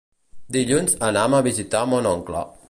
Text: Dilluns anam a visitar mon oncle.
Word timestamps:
Dilluns 0.55 0.95
anam 1.09 1.37
a 1.41 1.43
visitar 1.49 1.83
mon 1.93 2.11
oncle. 2.15 2.43